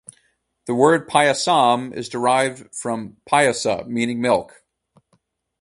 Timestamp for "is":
1.95-2.09